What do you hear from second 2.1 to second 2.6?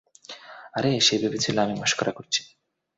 করছি।